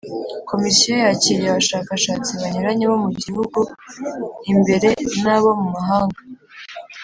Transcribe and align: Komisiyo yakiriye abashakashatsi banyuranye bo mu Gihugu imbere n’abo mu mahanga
Komisiyo 0.49 0.93
yakiriye 1.03 1.49
abashakashatsi 1.51 2.31
banyuranye 2.41 2.85
bo 2.91 2.97
mu 3.03 3.11
Gihugu 3.21 3.59
imbere 4.51 4.89
n’abo 5.23 5.49
mu 5.59 5.67
mahanga 5.75 6.19